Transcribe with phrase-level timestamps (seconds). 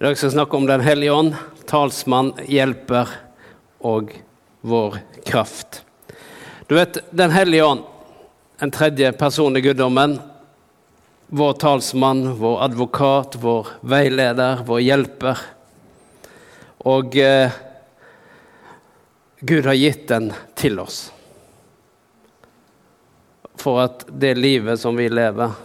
[0.00, 1.34] I dag skal vi snakke om Den hellige ånd,
[1.68, 3.10] talsmann, hjelper
[3.84, 4.14] og
[4.64, 4.96] vår
[5.28, 5.82] kraft.
[6.66, 7.82] Du vet, Den hellige ånd,
[8.58, 10.16] en tredje person i guddommen,
[11.26, 15.44] vår talsmann, vår advokat, vår veileder, vår hjelper.
[16.78, 17.52] Og eh,
[19.40, 21.10] Gud har gitt den til oss.
[23.60, 25.58] For at det livet som vi lever,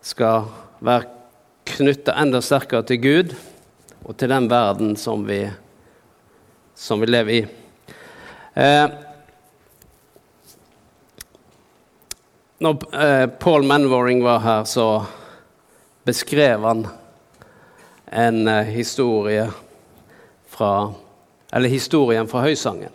[0.00, 0.48] skal
[0.80, 1.18] være
[1.68, 3.34] knytta enda sterkere til Gud
[4.02, 5.44] og til den verden som vi,
[6.74, 7.42] som vi lever i.
[8.54, 8.86] Eh,
[12.62, 15.04] når eh, Paul Manwaring var her, så
[16.04, 16.86] beskrev han
[18.12, 19.50] en eh, historie
[20.46, 20.92] fra
[21.52, 22.94] Eller historien fra Høysangen.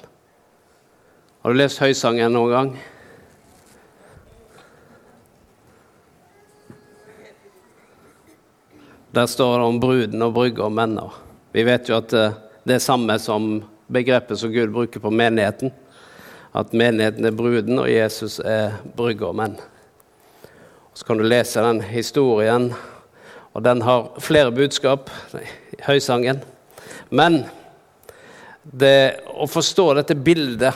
[1.44, 2.72] Har du lest Høysangen noen gang?
[9.12, 11.14] Der står det om bruden og brygga og menner.
[11.56, 12.34] Vi vet jo at eh,
[12.68, 15.72] det er samme som begrepet som Gud bruker på menigheten.
[16.52, 19.56] At menigheten er bruden, og Jesus er brygga og menn.
[20.94, 22.73] Så kan du lese den historien,
[23.56, 25.12] og den har flere budskap,
[25.86, 26.42] Høysangen.
[27.09, 27.46] Men
[28.64, 30.76] det, å forstå dette bildet,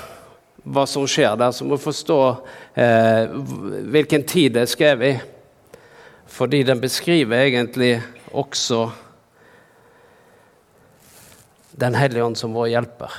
[0.64, 2.22] hva som skjer der, så må du forstå
[2.80, 3.36] eh,
[3.92, 5.80] hvilken tid det er skrevet i.
[6.32, 7.96] Fordi den beskriver egentlig
[8.32, 8.92] også
[11.72, 13.14] Den hellige ånd som vår hjelper,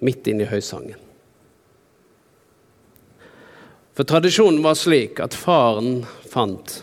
[0.00, 0.96] midt inne i høysangen.
[3.94, 6.00] For tradisjonen var slik at faren
[6.32, 6.78] fant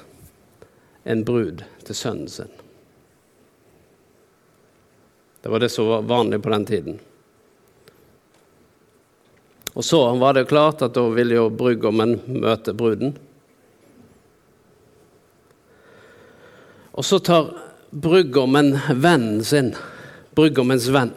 [1.03, 2.53] en brud til sønnen sin.
[5.41, 6.99] Det var det som var vanlig på den tiden.
[9.73, 13.17] Og så var det klart at da ville jo brudgommen møte bruden.
[16.98, 17.52] Og så tar
[17.94, 19.76] brudgommen vennen sin,
[20.36, 21.14] brudgommens venn.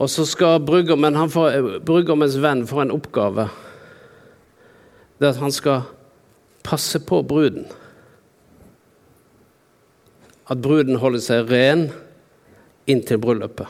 [0.00, 3.48] Og så skal brudgommens venn få en oppgave.
[5.18, 5.82] Det er at han skal
[6.64, 7.66] passe på bruden.
[10.50, 11.90] At bruden holder seg ren
[12.88, 13.68] inntil bryllupet.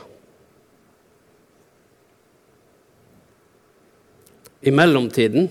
[4.61, 5.49] I mellomtiden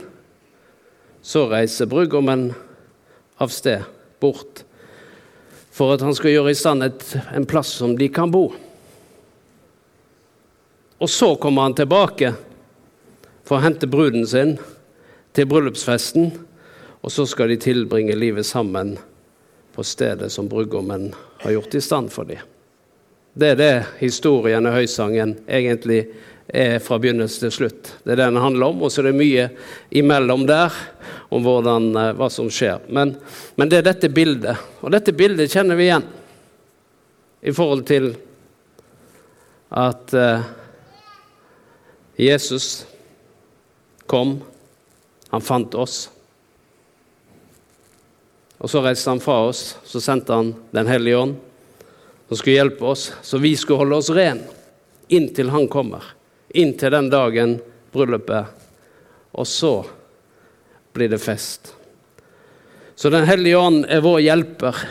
[1.22, 2.50] så reiser brudgommen
[3.40, 3.82] av sted,
[4.20, 4.64] bort,
[5.72, 8.50] for at han skal gjøre i stand et, en plass som de kan bo.
[11.00, 12.34] Og så kommer han tilbake
[13.48, 14.58] for å hente bruden sin
[15.32, 16.32] til bryllupsfesten,
[17.00, 18.98] og så skal de tilbringe livet sammen
[19.72, 22.42] på stedet som brudgommen har gjort i stand for dem.
[23.32, 26.02] Det er det historien og høysangen egentlig
[26.54, 27.92] er fra begynnelse til slutt.
[28.04, 29.46] Det er det den handler om, og så er det mye
[30.00, 30.74] imellom der
[31.30, 32.82] om hvordan, eh, hva som skjer.
[32.88, 33.14] Men,
[33.54, 36.06] men, det er dette bildet, og dette bildet kjenner vi igjen
[37.40, 38.10] i forhold til
[39.70, 40.42] at uh,
[42.18, 42.84] Jesus
[44.10, 44.40] kom,
[45.30, 46.08] han fant oss.
[48.58, 51.36] Og så reiste han fra oss, så sendte han Den hellige ånd,
[52.28, 54.42] som skulle hjelpe oss, så vi skulle holde oss ren
[55.10, 56.02] inntil han kommer.
[56.54, 57.58] Inntil den dagen
[57.92, 58.46] bryllupet.
[59.32, 59.74] Og så
[60.92, 61.74] blir det fest.
[62.94, 64.82] Så Den hellige ånd er vår hjelper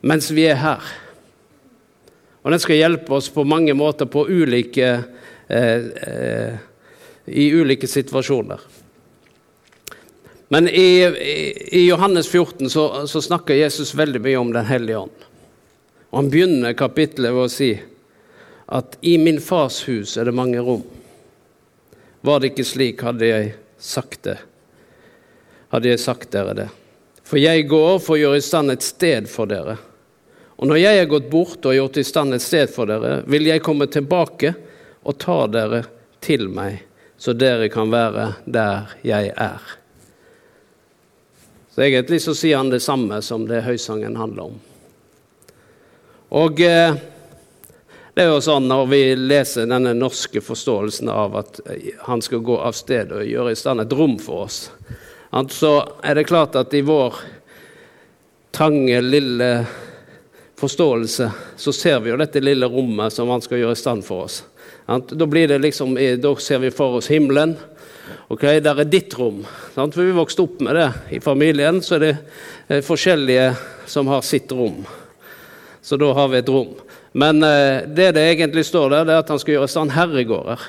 [0.00, 0.82] mens vi er her.
[2.42, 4.90] Og den skal hjelpe oss på mange måter på ulike,
[5.48, 6.54] eh, eh,
[7.26, 8.60] i ulike situasjoner.
[10.48, 11.04] Men i,
[11.76, 15.26] i Johannes 14 så, så, snakker Jesus veldig mye om Den hellige ånd.
[16.10, 17.72] Og Han begynner kapittelet ved å si
[18.68, 20.84] at i min fars hus er det mange rom.
[22.20, 24.36] Var det ikke slik, hadde jeg sagt det.
[25.72, 26.68] Hadde jeg sagt dere det.
[27.24, 29.78] For jeg går for å gjøre i stand et sted for dere.
[30.58, 33.46] Og når jeg er gått bort og gjort i stand et sted for dere, vil
[33.48, 34.52] jeg komme tilbake
[35.06, 35.84] og ta dere
[36.24, 36.82] til meg,
[37.16, 39.76] så dere kan være der jeg er.
[41.72, 44.58] Så Egentlig så sier han det samme som det høysangen handler om.
[46.34, 46.98] Og eh,
[48.18, 51.60] det er jo sånn Når vi leser denne norske forståelsen av at
[52.08, 54.56] han skal gå av sted og gjøre i stand et rom for oss,
[55.54, 55.70] så
[56.02, 57.14] er det klart at i vår
[58.50, 59.50] trange, lille
[60.58, 61.28] forståelse
[61.62, 64.40] så ser vi jo dette lille rommet som han skal gjøre i stand for oss.
[64.88, 67.54] Da, blir det liksom, da ser vi for oss himmelen.
[68.34, 69.44] Ok, Der er ditt rom.
[69.76, 71.78] For vi vokste opp med det i familien.
[71.86, 72.12] Så er det
[72.66, 73.52] eh, forskjellige
[73.86, 74.82] som har sitt rom.
[75.86, 76.74] Så da har vi et rom.
[77.12, 80.62] Men eh, det det egentlig står der, det er at han skal gjøre stand herregårder.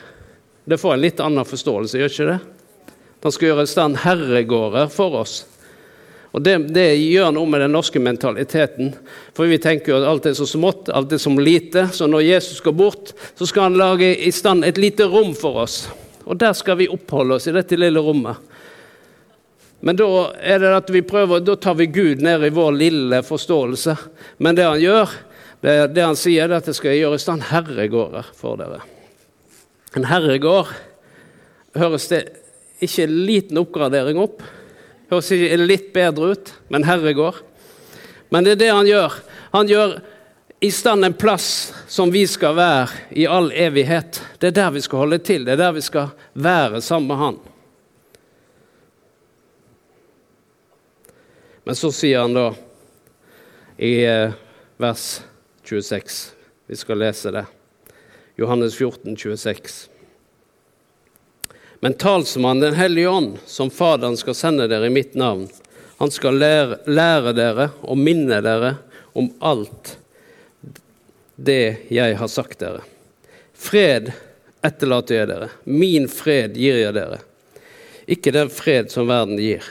[0.70, 2.40] Det får en litt annen forståelse, gjør ikke det?
[3.24, 5.42] Han skal gjøre i stand herregårder for oss.
[6.32, 8.92] Og det, det, gjør noe med den norske mentaliteten.
[9.34, 11.88] For vi tenker jo at alt er så smått, alt er som lite.
[11.94, 15.64] Så når Jesus går bort, så skal han lage i stand et lite rom for
[15.66, 15.88] oss.
[16.30, 18.38] Og der skal vi oppholde oss, i dette lille rommet.
[19.82, 20.06] Men da
[20.38, 23.96] er det at vi prøver, da tar vi Gud ned i vår lille forståelse.
[24.44, 25.16] Men det han gjør,
[25.62, 28.80] det, det han sier, er at jeg skal gjøre i stand herregårder for dere.
[29.98, 30.72] En herregård
[31.76, 32.22] høres det
[32.80, 34.44] ikke en liten oppgradering opp?
[35.12, 37.42] Høres ikke litt bedre ut, men herregård.
[38.30, 39.20] Men det er det han gjør.
[39.52, 40.00] Han gjør
[40.64, 44.22] i stand en plass som vi skal være i all evighet.
[44.40, 47.24] Det er der vi skal holde til, det er der vi skal være sammen med
[47.24, 47.40] han.
[51.68, 52.48] Men så sier han da
[53.80, 53.94] i
[54.80, 55.29] vers vers
[55.69, 56.31] 26
[56.68, 57.45] Vi skal lese det.
[58.36, 59.89] Johannes 14, 26.
[61.80, 65.48] Men talsmannen Den hellige ånd, som Faderen skal sende dere i mitt navn,
[65.98, 68.75] han skal lære, lære dere og minne dere
[69.13, 69.98] om alt
[71.36, 72.81] det jeg har sagt dere.
[73.54, 74.13] Fred
[74.66, 77.19] etterlater jeg dere, min fred gir jeg dere,
[78.07, 79.68] ikke den fred som verden gir.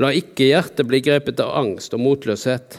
[0.00, 2.78] La ikke hjertet bli grepet av angst og motløshet.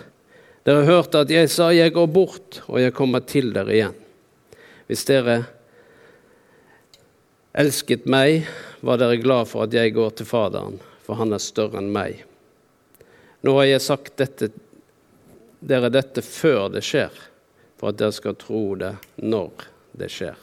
[0.68, 4.02] Dere hørte at jeg sa, 'Jeg går bort, og jeg kommer til dere igjen'.
[4.88, 5.46] Hvis dere
[7.54, 8.46] elsket meg,
[8.82, 12.26] var dere glad for at jeg går til Faderen, for han er større enn meg.
[13.42, 14.52] Nå har jeg sagt dette,
[15.60, 17.12] dere dette før det skjer,
[17.80, 19.66] for at dere skal tro det når
[19.98, 20.38] det skjer.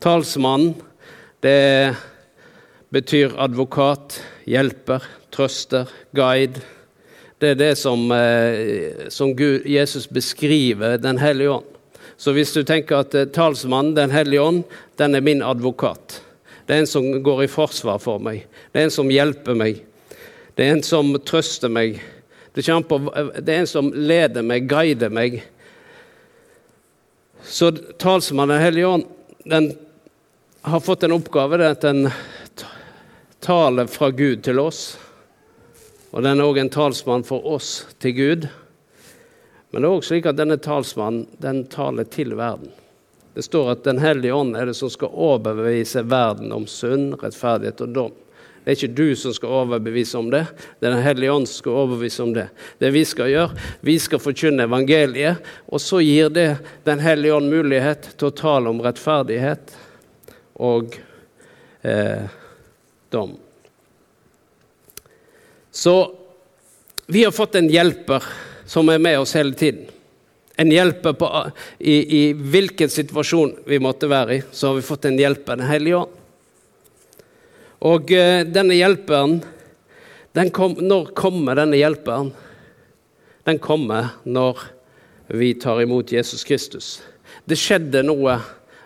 [0.00, 0.74] Talsmann,
[1.44, 1.96] det
[2.88, 6.62] betyr advokat, hjelper, trøster, guide.
[7.40, 11.64] Det er det som, eh, som Gud, Jesus beskriver Den hellige ånd.
[12.16, 14.64] Så hvis du tenker at eh, talsmannen, Den hellige ånd,
[14.96, 16.20] den er min advokat.
[16.66, 18.44] Det er en som går i forsvar for meg.
[18.72, 19.80] Det er en som hjelper meg.
[20.54, 21.96] Det er en som trøster meg.
[22.52, 22.98] Det, på,
[23.40, 25.40] det er en som leder meg, guider meg.
[27.42, 29.04] Så talsmannen Den hellige ånd
[29.48, 29.72] den
[30.60, 31.56] har fått en oppgave.
[31.56, 32.10] Det er at den
[33.40, 34.98] taler fra Gud til oss.
[36.10, 38.48] Og den er òg en talsmann for oss til Gud.
[39.70, 42.72] Men det er også slik at denne talsmannen den taler til verden.
[43.34, 47.84] Det står at Den hellige ånd er det som skal overbevise verden om synd, rettferdighet
[47.86, 48.16] og dom.
[48.60, 50.42] Det er ikke du som skal overbevise om det,
[50.80, 52.48] det er Den hellige ånd som skal overbevise om det.
[52.78, 55.38] Det vi skal gjøre, vi skal forkynne evangeliet,
[55.70, 59.72] og så gir det Den hellige ånd mulighet til å tale om rettferdighet
[60.60, 60.98] og
[61.86, 62.26] eh,
[63.14, 63.38] dom.
[65.70, 66.14] Så
[67.06, 68.24] vi har fått en hjelper
[68.66, 69.86] som er med oss hele tiden.
[70.56, 71.28] En hjelper på,
[71.78, 75.70] i, i, hvilken situasjon vi måtte være i, så har vi fått en hjelper, Den
[75.70, 76.18] hellige ånd.
[77.80, 79.40] Og uh, denne hjelperen
[80.36, 82.30] den kom, Når kommer denne hjelperen?
[83.48, 84.60] Den kommer når
[85.26, 87.00] vi tar imot Jesus Kristus.
[87.44, 88.36] Det skjedde noe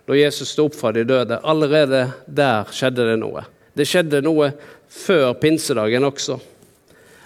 [0.06, 1.40] da Jesus sto opp fra de døde.
[1.42, 3.44] Allerede der skjedde det noe.
[3.75, 4.52] Det skjedde noe
[4.88, 6.38] før pinsedagen også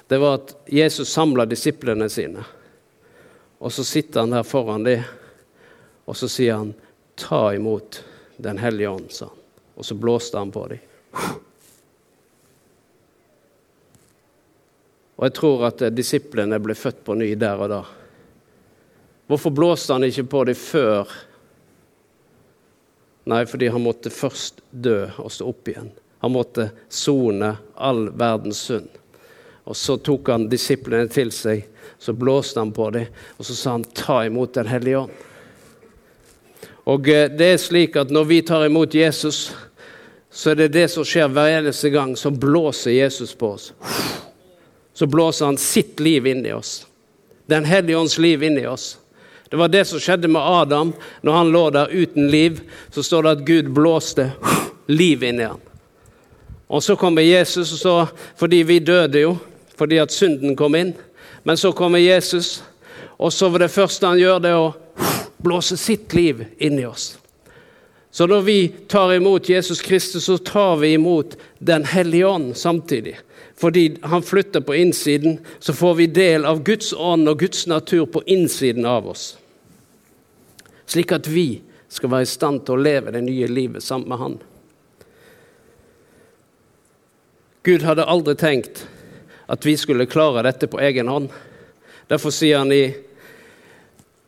[0.08, 2.44] det var at Jesus samla disiplene sine.
[3.58, 5.02] Og så sitter han der foran dem,
[6.08, 6.74] og så sier han,
[7.16, 8.04] 'Ta imot
[8.38, 9.38] Den hellige ånd', sa han.
[9.74, 10.78] Og så blåste han på dem.
[15.16, 17.80] Og jeg tror at disiplene ble født på ny der og da.
[19.26, 21.10] Hvorfor blåste han ikke på dem før?
[23.24, 25.90] Nei, fordi han måtte først dø og stå opp igjen.
[26.22, 28.97] Han måtte sone all verdens synd.
[29.68, 31.66] Og så tok han disiplene til seg,
[32.00, 35.24] så blåste han på dem, og så sa han 'ta imot Den hellige ånd'.
[36.88, 39.52] Og eh, det er slik at når vi tar imot Jesus,
[40.30, 43.72] så er det det som skjer hver eneste gang, som blåser Jesus på oss.
[44.94, 46.86] Så blåser han sitt liv inn i oss.
[47.46, 48.98] Den hellige ånds liv inn i oss.
[49.50, 50.92] Det var det som skjedde med Adam.
[51.20, 52.60] Når han lå der uten liv,
[52.90, 54.30] så står det at Gud blåste
[54.86, 55.60] liv inn i ham.
[56.68, 57.94] Og så kommer Jesus, og så,
[58.36, 59.36] fordi vi døde jo,
[59.78, 60.92] fordi at synden kom inn.
[61.46, 62.62] Men så kommer Jesus,
[63.16, 64.74] og så var det første han gjør, det å
[65.38, 67.14] blåse sitt liv inn i oss.
[68.10, 68.58] Så når vi
[68.90, 73.18] tar imot Jesus Kristus, så tar vi imot Den hellige ånd samtidig.
[73.58, 78.06] Fordi han flytter på innsiden, så får vi del av Guds ånd og Guds natur
[78.06, 79.38] på innsiden av oss.
[80.86, 84.18] Slik at vi skal være i stand til å leve det nye livet sammen med
[84.18, 84.38] Han.
[87.66, 88.86] Gud hadde aldri tenkt
[89.48, 91.28] at vi skulle klare dette på egen hånd.
[92.08, 92.84] Derfor sier han i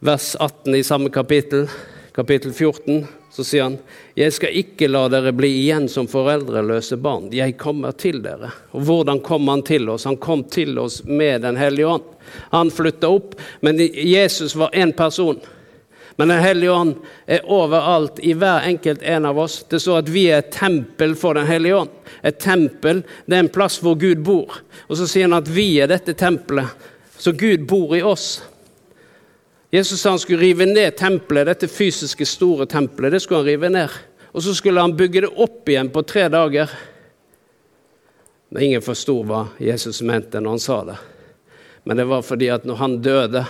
[0.00, 1.68] vers 18 i samme kapittel,
[2.16, 3.76] kapittel 14, så sier han
[4.18, 7.28] jeg skal ikke la dere bli igjen som foreldreløse barn.
[7.36, 8.50] Jeg kommer til dere.
[8.72, 10.08] Og hvordan kom han til oss?
[10.08, 12.08] Han kom til oss med Den hellige ånd.
[12.50, 15.40] Han flytta opp, men Jesus var én person.
[16.20, 19.62] Men Den hellige ånd er overalt i hver enkelt en av oss.
[19.72, 21.94] Det står at vi er et tempel for Den hellige ånd.
[22.20, 24.58] Et tempel det er en plass hvor Gud bor.
[24.92, 26.68] Og så sier han at vi er dette tempelet.
[27.16, 28.42] Så Gud bor i oss.
[29.72, 33.16] Jesus sa han skulle rive ned tempelet, dette fysiske, store tempelet.
[33.16, 33.96] Det skulle han rive ned.
[34.36, 36.68] Og så skulle han bygge det opp igjen på tre dager.
[38.52, 41.00] Men ingen forsto hva Jesus mente når han sa det.
[41.88, 43.46] Men det var fordi at når han døde,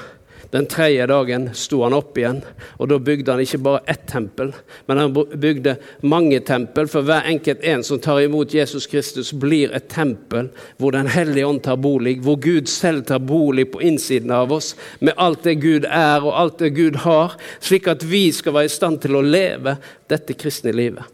[0.50, 2.40] den tredje dagen sto han opp igjen,
[2.82, 4.50] og da bygde han ikke bare ett tempel,
[4.90, 9.70] men han bygde mange tempel, for hver enkelt en som tar imot Jesus Kristus, blir
[9.76, 14.34] et tempel hvor Den hellige ånd tar bolig, hvor Gud selv tar bolig på innsiden
[14.34, 18.26] av oss, med alt det Gud er og alt det Gud har, slik at vi
[18.34, 19.76] skal være i stand til å leve
[20.10, 21.06] dette kristne livet.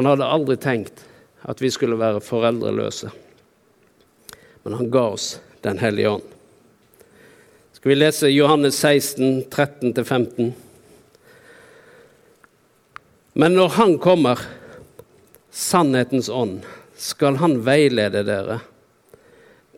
[0.00, 1.04] Han hadde aldri tenkt
[1.44, 3.12] at vi skulle være foreldreløse,
[4.64, 6.31] men han ga oss Den hellige ånd
[7.82, 10.52] skal vi lese Johannes 16, 13-15.
[13.32, 14.38] Men når Han kommer,
[15.50, 16.60] sannhetens ånd,
[16.94, 18.60] skal Han veilede dere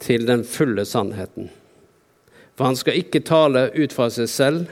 [0.04, 1.48] til den fulle sannheten.
[2.52, 4.68] For han skal ikke tale ut fra seg selv,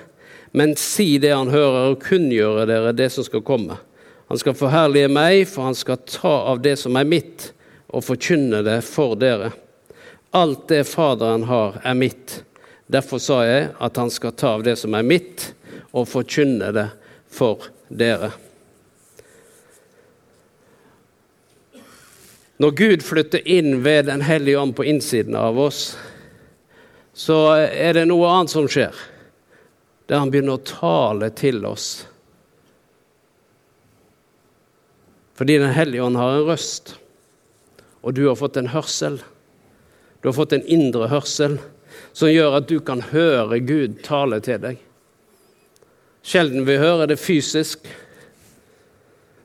[0.53, 3.81] men si det han hører, og kunngjøre dere det som skal komme.
[4.29, 7.55] Han skal forherlige meg, for han skal ta av det som er mitt,
[7.89, 9.55] og forkynne det for dere.
[10.37, 12.43] Alt det Faderen har, er mitt.
[12.93, 15.53] Derfor sa jeg at han skal ta av det som er mitt,
[15.97, 16.89] og forkynne det
[17.33, 18.33] for dere.
[22.61, 25.97] Når Gud flytter inn ved Den hellige ånd på innsiden av oss,
[27.13, 28.95] så er det noe annet som skjer.
[30.07, 32.05] Der han begynner å tale til oss.
[35.35, 36.97] Fordi Den hellige ånd har en røst,
[38.05, 39.19] og du har fått en hørsel.
[40.21, 41.59] Du har fått en indre hørsel
[42.13, 44.81] som gjør at du kan høre Gud tale til deg.
[46.23, 47.89] Sjelden vi hører det fysisk.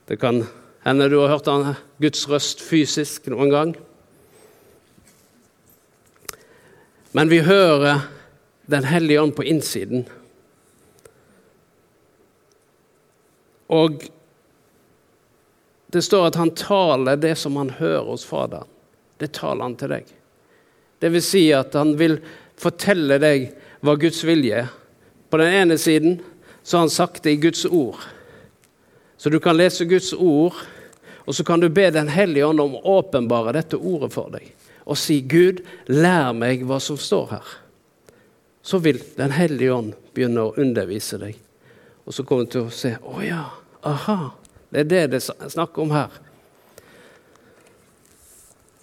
[0.07, 0.43] Det kan
[0.86, 3.74] hende du har hørt Guds røst fysisk noen gang.
[7.12, 8.13] Men vi hører
[8.67, 10.01] Den hellige ånd på innsiden.
[13.71, 14.01] Og
[15.88, 18.67] det står at han taler det som han hører hos Faderen.
[19.24, 20.12] Det taler han til deg.
[21.00, 22.19] Det vil si at han vil
[22.58, 23.52] fortelle deg
[23.86, 24.74] hva Guds vilje er.
[25.30, 26.20] På den ene siden
[26.64, 28.00] så har han sagt det i Guds ord.
[29.18, 30.54] Så du kan lese Guds ord,
[31.26, 34.54] og så kan du be Den hellige ånd om å åpenbare dette ordet for deg.
[34.88, 37.56] Og si, 'Gud, lær meg hva som står her.'
[38.64, 41.36] Så vil Den hellige ånd begynne å undervise deg.
[42.06, 43.44] Og så kommer du til å se 'Å ja,
[43.84, 44.32] aha,
[44.72, 46.20] det er det det er snakk om her'.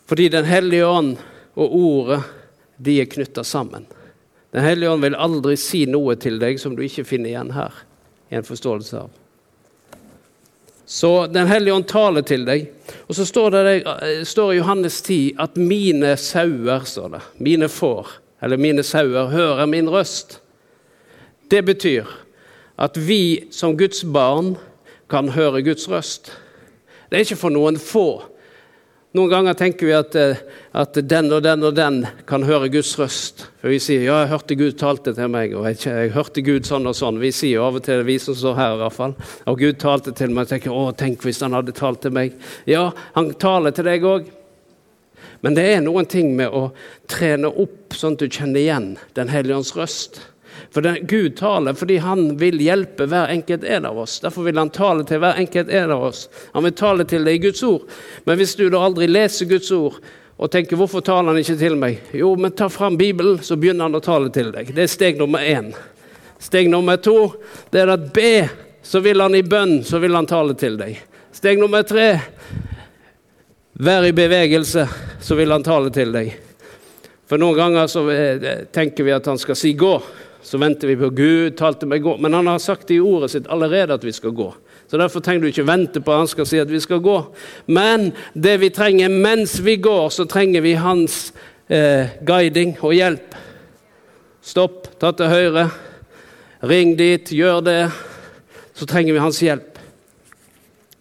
[0.06, 1.16] Fordi Den hellige ånd
[1.56, 2.22] og ordet
[2.76, 3.86] de er knytta sammen.
[4.54, 7.74] Den hellige ånd vil aldri si noe til deg som du ikke finner igjen her,
[8.30, 9.12] i en forståelse av.
[10.86, 12.68] Så Den hellige ånd taler til deg.
[13.08, 17.20] Og så står det eh, i Johannes 10 at 'mine sauer', står det.
[17.38, 18.08] Mine får,
[18.42, 20.40] eller mine sauer, hører min røst.
[21.50, 22.04] Det betyr
[22.78, 24.56] at vi som Guds barn
[25.10, 26.32] kan høre Guds røst.
[27.10, 28.22] Det er ikke for noen få.
[29.14, 30.36] Noen ganger tenker vi at, eh,
[30.74, 33.46] at, den og den og den kan høre Guds røst.
[33.60, 36.66] For Vi sier 'ja, jeg hørte Gud talte til meg', og jeg, jeg, hørte Gud
[36.66, 37.20] sånn og sånn'.
[37.20, 39.14] Vi sier av og til, vi som står her i hvert fall,
[39.46, 40.42] og Gud talte til meg.
[40.42, 42.32] og tenker 'å, tenk hvis han hadde talt til meg'.
[42.66, 44.30] Ja, han taler til deg òg.
[45.42, 46.72] Men det er noen ting med å
[47.06, 50.20] trene opp sånn at du kjenner igjen Den hellige ånds røst.
[50.70, 54.20] For den, Gud taler fordi han vil hjelpe hver enkelt en av oss.
[54.20, 56.28] Derfor vil han tale til hver enkelt en av oss.
[56.52, 57.82] Han vil tale til deg i Guds ord.
[58.24, 60.00] Men hvis du da aldri leser Guds ord
[60.36, 61.98] og tenker 'hvorfor taler han ikke til meg'?
[62.12, 64.74] Jo, men ta fram Bibelen, så begynner han å tale til deg.
[64.74, 65.74] Det er steg nummer én.
[66.38, 67.34] Steg nummer to
[67.70, 68.48] det er at be,
[68.82, 70.98] så vil han i bønn, så vil han tale til deg.
[71.32, 72.20] Steg nummer tre
[73.72, 74.88] vær i bevegelse,
[75.20, 76.34] så vil han tale til deg.
[77.26, 80.02] For noen ganger så eh, tenker vi at han skal si 'gå'.
[80.44, 82.18] Så venter vi på Gud talte meg gå.
[82.20, 84.50] Men han har sagt i ordet sitt allerede at vi skal gå.
[84.90, 87.16] Så Derfor trenger du ikke vente på at han skal si at vi skal gå.
[87.66, 91.32] Men det vi trenger mens vi går, så trenger vi hans
[91.68, 93.38] eh, guiding og hjelp.
[94.44, 95.68] Stopp, ta til høyre.
[96.64, 97.80] Ring dit, gjør det.
[98.76, 99.80] Så trenger vi hans hjelp.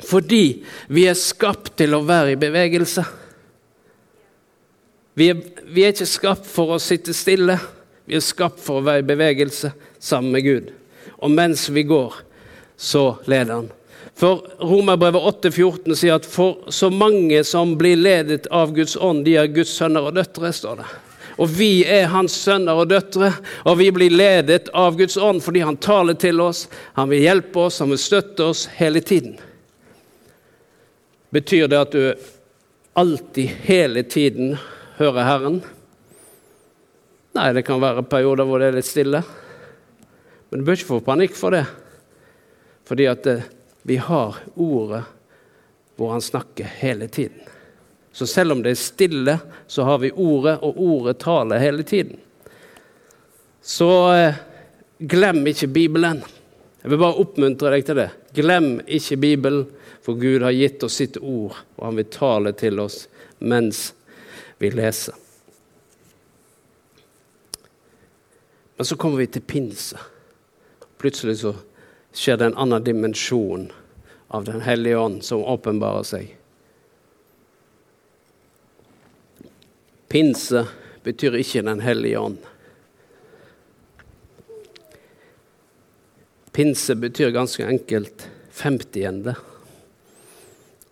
[0.04, 3.04] Fordi vi er skapt til å være i bevegelse.
[5.14, 7.60] Vi er, vi er ikke skapt for å sitte stille.
[8.10, 9.72] Vi er skapt for å være i bevegelse
[10.02, 10.72] sammen med Gud.
[11.24, 12.18] Og mens vi går,
[12.78, 13.72] så leder han.
[14.16, 19.38] For Romerbrevet 8,14 sier at for så mange som blir ledet av Guds ånd, de
[19.42, 20.90] er Guds sønner og døtre, står det.
[21.42, 23.32] Og vi er hans sønner og døtre,
[23.66, 27.66] og vi blir ledet av Guds ånd fordi han taler til oss, han vil hjelpe
[27.66, 29.40] oss, han vil støtte oss hele tiden.
[31.34, 32.14] Betyr det at du
[32.94, 34.58] alltid, hele tiden,
[35.00, 35.64] hører Herren?
[37.34, 39.24] Nei, det kan være perioder hvor det er litt stille.
[40.52, 41.64] Men du bør ikke få panikk for det.
[42.94, 43.46] Fordi at eh,
[43.82, 45.04] vi har ordet
[45.96, 47.40] hvor han snakker hele tiden.
[48.12, 49.34] Så selv om det er stille,
[49.68, 52.20] så har vi ordet, og ordet taler hele tiden.
[53.62, 54.38] Så eh,
[55.00, 56.22] glem ikke Bibelen.
[56.84, 58.08] Jeg vil bare oppmuntre deg til det.
[58.38, 59.66] Glem ikke Bibelen,
[60.06, 63.08] for Gud har gitt oss sitt ord, og han vil tale til oss
[63.42, 63.88] mens
[64.62, 65.18] vi leser.
[68.78, 70.10] Men så kommer vi til pinse.
[71.02, 71.58] Plutselig så
[72.14, 73.72] skjer det en annen dimensjon
[74.34, 76.32] av Den hellige ånd som åpenbarer seg.
[80.10, 80.66] Pinse
[81.04, 82.42] betyr ikke Den hellige ånd.
[86.54, 89.36] Pinse betyr ganske enkelt femtiende.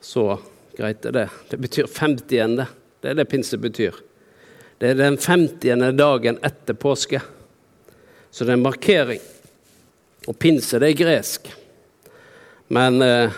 [0.01, 0.39] Så
[0.77, 1.27] greit er det.
[1.49, 2.65] Det betyr femtiende.
[3.01, 3.93] Det er det pinse betyr.
[4.81, 7.21] Det er den femtiende dagen etter påske.
[8.31, 9.21] Så det er en markering.
[10.29, 11.47] Og pinse, det er gresk.
[12.69, 13.31] Men eh,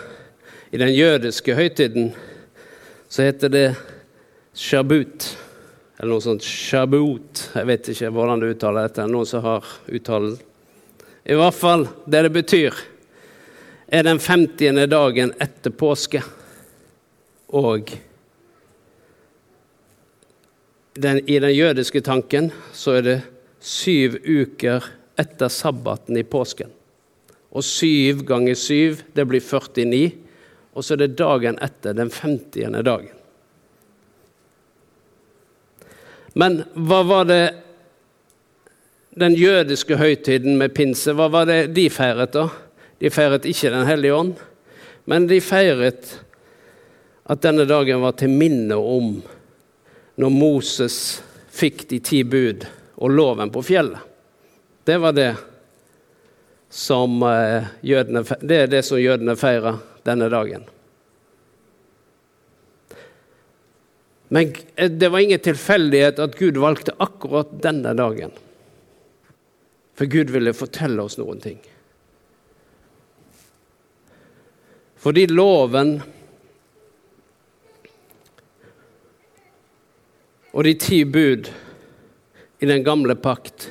[0.70, 2.10] i den jødiske høytiden
[3.08, 3.68] så heter det
[4.54, 5.30] shabut.
[5.96, 7.46] Eller noe sånt shabut.
[7.54, 9.06] Jeg vet ikke hvordan du uttaler dette.
[9.08, 10.34] Noen som har uttalen.
[11.24, 12.80] I hvert fall, det det betyr,
[13.88, 14.84] er den 50.
[14.90, 16.20] dagen etter påske.
[17.48, 17.94] Og
[21.00, 23.16] den, i den jødiske tanken så er det
[23.64, 25.00] syv uker etter
[25.48, 26.70] sabbaten i påsken.
[27.54, 30.12] Og syv ganger syv, det blir 49.
[30.74, 32.82] Og så er det dagen etter, den 50.
[32.82, 33.12] dagen.
[36.34, 37.44] Men hva var det
[39.14, 42.48] den jødiske høytiden med pinse, hva var det de feiret da?
[42.98, 44.34] De feiret ikke Den hellige ånd,
[45.06, 46.16] men de feiret
[47.24, 49.20] at denne dagen var til minne om
[50.18, 50.96] når Moses
[51.54, 52.66] fikk de ti bud
[52.98, 54.13] og loven på fjellet.
[54.84, 55.36] Det var det
[56.68, 60.64] som eh, jødene, det er det som jødene feirer denne dagen.
[64.28, 68.34] Men eh, det var ingen tilfeldighet at Gud valgte akkurat denne dagen.
[69.94, 71.60] For Gud ville fortelle oss noen ting.
[74.98, 75.98] Fordi loven
[80.54, 81.50] og de ti bud
[82.58, 83.68] i den gamle pakt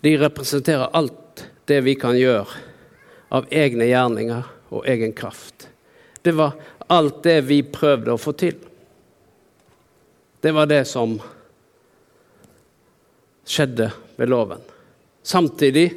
[0.00, 2.48] de representerer alt det vi kan gjøre
[3.30, 5.68] av egne gjerninger og egen kraft.
[6.22, 6.56] Det var
[6.90, 8.56] alt det vi prøvde å få til.
[10.40, 11.18] Det var det som
[13.44, 14.62] skjedde ved loven.
[15.22, 15.88] Samtidig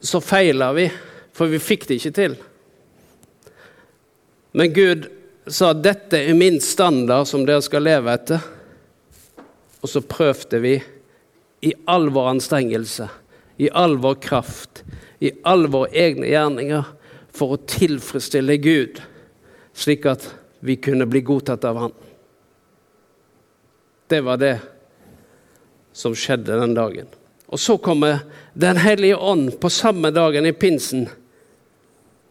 [0.00, 0.86] så feila vi,
[1.32, 2.36] for vi fikk det ikke til.
[4.56, 5.08] Men Gud
[5.46, 8.44] sa dette er min standard som dere skal leve etter.
[9.82, 10.76] Og så prøvde vi
[11.66, 13.08] i all vår anstrengelse,
[13.56, 14.84] i all vår kraft,
[15.18, 16.84] i all våre egne gjerninger
[17.34, 19.00] for å tilfredsstille Gud,
[19.74, 20.28] slik at
[20.62, 21.94] vi kunne bli godtatt av Han.
[24.06, 24.56] Det var det
[25.96, 27.10] som skjedde den dagen.
[27.46, 28.22] Og så kommer
[28.54, 31.08] Den hellige ånd på samme dagen i pinsen,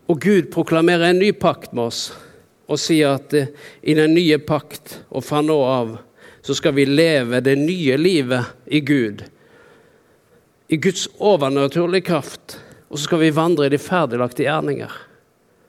[0.07, 2.07] og Gud proklamerer en ny pakt med oss
[2.65, 5.95] og sier at eh, i den nye pakt og fra nå av
[6.45, 9.23] så skal vi leve det nye livet i Gud.
[10.67, 12.59] I Guds overnaturlige kraft.
[12.89, 14.91] Og så skal vi vandre i de ferdiglagte gjerninger.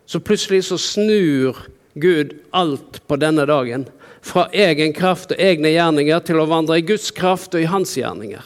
[0.04, 1.62] Så plutselig så snur
[1.94, 3.86] Gud alt på denne dagen.
[4.20, 7.96] Fra egen kraft og egne gjerninger til å vandre i Guds kraft og i hans
[7.96, 8.44] gjerninger.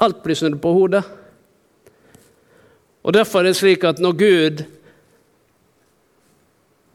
[0.00, 1.04] Alt blir snudd på hodet.
[3.04, 4.66] Og Derfor er det slik at når Gud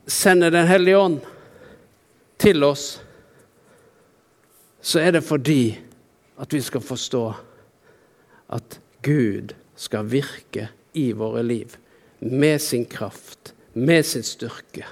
[0.10, 1.22] sender Den hellige ånd
[2.42, 3.05] til oss,
[4.86, 5.78] så er det fordi
[6.38, 7.24] at vi skal forstå
[8.54, 11.74] at Gud skal virke i våre liv
[12.19, 14.86] med sin kraft, med sin styrke.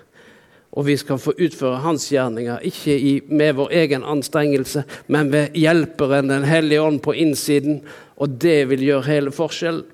[0.74, 5.54] Og vi skal få utføre hans gjerninger, ikke i, med vår egen anstrengelse, men ved
[5.54, 7.84] Hjelperen, Den hellige ånd, på innsiden.
[8.18, 9.86] Og det vil gjøre hele forskjellen.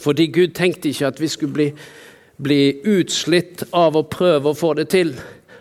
[0.00, 1.68] Fordi Gud tenkte ikke at vi skulle bli,
[2.42, 5.12] bli utslitt av å prøve å få det til.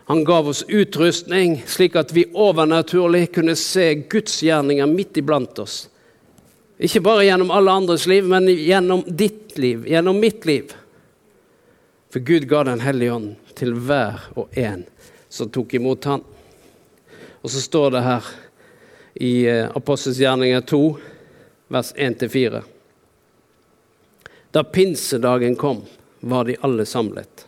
[0.06, 5.88] Han gav oss utrustning, slik at vi overnaturlig kunne se Guds gjerninger midt iblant oss.
[6.78, 10.74] Ikke bare gjennom alle andres liv, men gjennom ditt liv, gjennom mitt liv.
[12.12, 14.84] For Gud ga Den hellige ånd til hver og en
[15.30, 16.22] som tok imot Han.
[17.42, 18.28] Og så står det her
[19.14, 20.82] i eh, Apostels gjerninger 2,
[21.74, 22.62] vers 1-4.
[24.52, 25.82] Da pinsedagen kom,
[26.20, 27.48] var de alle samlet.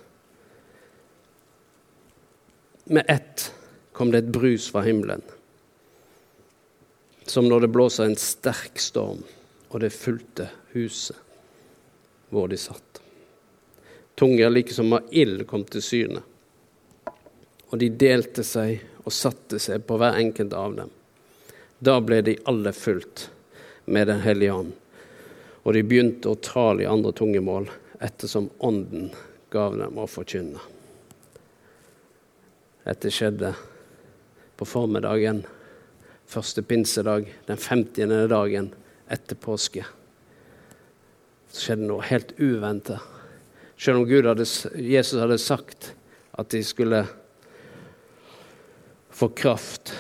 [2.85, 3.51] Med ett
[3.93, 5.21] kom det et brus fra himmelen
[7.25, 9.23] som når det blåser en sterk storm,
[9.69, 11.17] og det fulgte huset
[12.29, 13.01] hvor de satt.
[14.15, 16.21] Tunger like som av ild kom til syne,
[17.69, 20.93] og de delte seg og satte seg på hver enkelt av dem.
[21.79, 23.29] Da ble de alle fulgt
[23.85, 24.71] med Den hellige ånd,
[25.63, 27.67] og de begynte å tale i andre tungemål
[28.05, 29.11] ettersom Ånden
[29.49, 30.61] gav dem å forkynne.
[32.85, 33.49] Dette skjedde
[34.55, 35.41] på formiddagen
[36.29, 38.27] første pinsedag, den 50.
[38.29, 38.69] dagen
[39.09, 39.85] etter påske.
[41.49, 43.01] Så skjedde noe helt uventet.
[43.77, 44.45] Selv om hadde,
[44.77, 45.91] Jesus hadde sagt
[46.37, 47.01] at de skulle
[49.09, 49.95] få kraft.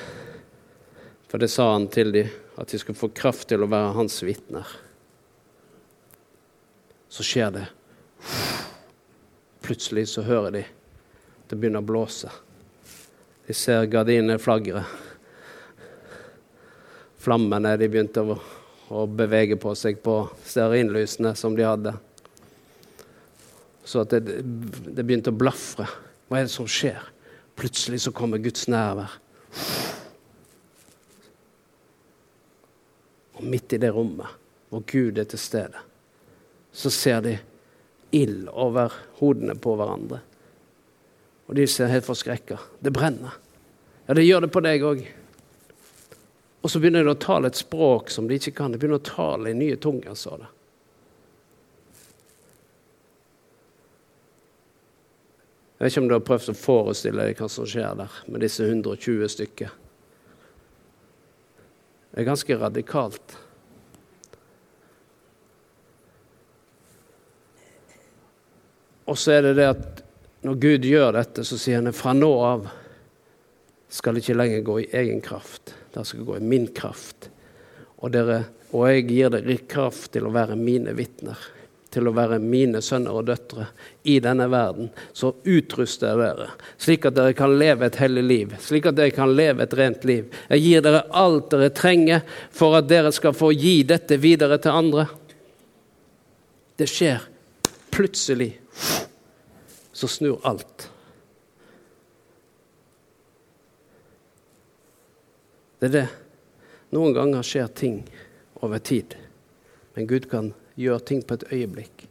[1.25, 4.21] For det sa han til dem, at de skulle få kraft til å være hans
[4.23, 4.69] vitner.
[7.09, 7.67] Så skjer det.
[9.65, 10.67] Plutselig så hører de
[11.45, 12.29] det begynner å blåse.
[13.45, 14.85] De ser gardinene flagre
[17.25, 18.37] flammene de begynte å,
[18.93, 21.95] å bevege på seg på stearinlysene som de hadde.
[23.85, 25.87] Så at det, det, begynte å blafre.
[26.29, 27.01] Hva er det som skjer?
[27.57, 29.17] Plutselig så kommer Guds nærvær.
[33.35, 35.81] Og midt i det rommet hvor Gud er til stede,
[36.75, 37.35] så ser de
[38.15, 40.21] ild over hodene på hverandre.
[41.45, 42.57] Og de ser helt forskrekka.
[42.79, 43.37] Det brenner.
[44.07, 45.05] Ja, det gjør det på deg òg.
[46.65, 48.73] Og så begynner de å tale et språk som de ikke kan.
[48.73, 50.49] De begynner å tale i nye tunger, sa det.
[55.75, 58.41] Jeg vet ikke om du har prøvd å forestille deg hva som skjer der med
[58.41, 59.73] disse 120 stykker.
[62.15, 63.35] Det er ganske radikalt.
[69.05, 70.04] Og så er det det at
[70.45, 72.67] når Gud gjør dette, så sier han fra nå av
[73.89, 75.73] skal det ikke lenger gå i egen kraft.
[75.93, 77.29] Det skal gå i min kraft.
[77.97, 78.41] Og, dere,
[78.75, 81.39] og jeg gir dere kraft til å være mine vitner.
[81.95, 83.69] Til å være mine sønner og døtre
[84.03, 84.89] i denne verden.
[85.15, 88.53] Så utruster jeg dere, slik at dere kan leve et hellig liv.
[88.61, 90.27] Slik at dere kan leve et rent liv.
[90.51, 94.77] Jeg gir dere alt dere trenger for at dere skal få gi dette videre til
[94.83, 95.07] andre.
[96.75, 97.23] Det skjer
[97.95, 98.51] plutselig.
[100.05, 100.91] Så snur alt.
[105.79, 106.09] Det er det.
[106.93, 107.95] Noen ganger skjer ting
[108.61, 109.15] over tid,
[109.97, 112.05] men Gud kan gjøre ting på et øyeblikk.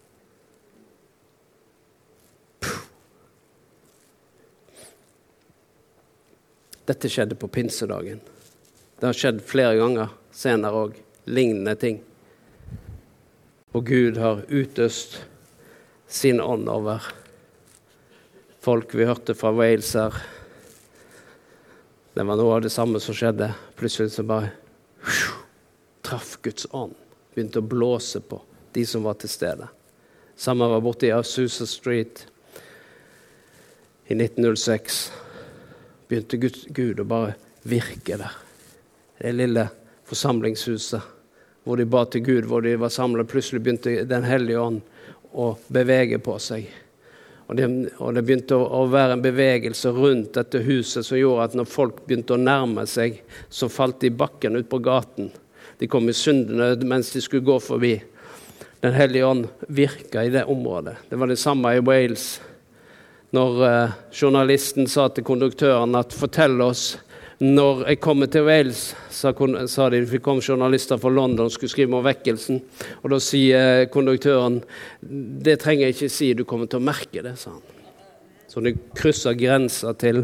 [6.90, 8.18] Dette skjedde på pinsedagen.
[8.98, 12.02] Det har skjedd flere ganger senere òg, lignende ting.
[13.70, 15.20] Og Gud har utøst
[16.10, 17.14] sin ånd over
[18.64, 20.16] folk vi hørte fra Wales her
[22.14, 23.48] det var noe av det samme som skjedde.
[23.74, 24.52] Plutselig så bare
[26.06, 26.94] traff Guds ånd.
[27.34, 28.38] Begynte å blåse på
[28.76, 29.66] de som var til stede.
[30.38, 32.22] Samme var borte i Asusa Street
[34.06, 35.00] i 1906.
[36.06, 37.34] Begynte Gud, Gud å bare
[37.66, 38.38] virke der.
[39.18, 39.66] Det lille
[40.06, 41.10] forsamlingshuset
[41.64, 43.26] hvor de ba til Gud, hvor de var samla.
[43.26, 44.82] Plutselig begynte Den hellige ånd
[45.34, 46.70] å bevege på seg.
[47.46, 47.66] Og det,
[48.00, 51.68] og det, begynte å, å, være en bevegelse rundt dette huset som gjorde at når
[51.68, 53.20] folk begynte å nærme seg,
[53.52, 55.28] så falt de i bakken ut på gaten.
[55.78, 57.98] De kom i syndene mens de skulle gå forbi.
[58.84, 60.96] Den hellige ånd virka i det området.
[61.08, 62.26] Det var det samme i Wales.
[63.34, 66.84] Når eh, journalisten sa til konduktøren at 'fortell oss
[67.42, 69.32] når jeg kommer til Wales, sa,
[69.70, 72.60] sa de, vi kom journalister fra London og skulle skrive om vekkelsen.
[73.02, 74.60] Og da sier konduktøren
[75.00, 77.64] det trenger jeg ikke si, du kommer til å merke det, sa han.
[78.46, 80.22] Så når de kryssa grensa til,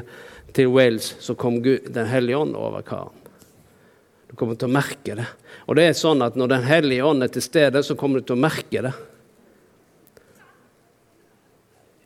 [0.55, 3.17] til, Wales, så kom Gud, Den hellige ånd over karen.
[4.31, 5.27] Du kommer til å merke det.
[5.67, 8.29] Og det er sånn at når Den hellige ånd er til stede, så kommer du
[8.29, 8.95] til å merke det.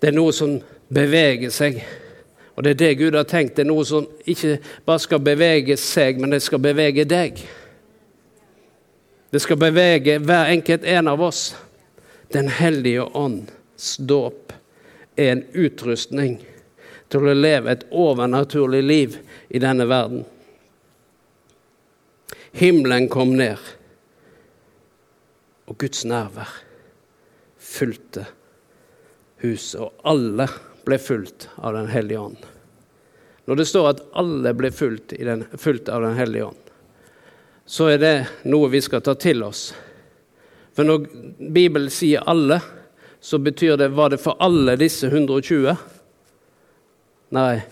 [0.01, 0.57] Det er noe som
[0.89, 1.85] beveger seg.
[2.55, 3.57] Og det er det Gud har tenkt.
[3.57, 7.41] Det er noe som ikke bare skal bevege seg, men det skal bevege deg.
[9.35, 11.49] Det skal bevege hver enkelt en av oss.
[12.31, 14.53] Den hellige ånds dåp
[15.17, 16.39] er en utrustning
[17.11, 19.19] til å leve et overnaturlig liv
[19.51, 20.25] i denne verden.
[22.55, 23.59] Himmelen kom ned.
[25.67, 26.51] og Guds nærvær
[27.59, 28.27] fulgte
[29.43, 30.49] huset, og alle
[30.85, 32.45] ble fulgt av Den hellige ånd.
[33.45, 36.61] Når det står at alle ble fulgt, den, fulgt av Den hellige ånd,
[37.67, 38.15] så er det
[38.49, 39.73] noe vi skal ta til oss.
[40.77, 41.07] For når
[41.39, 42.61] Bibelen sier 'alle',
[43.21, 45.77] så betyr det var det for alle disse 120?
[47.33, 47.63] Nei,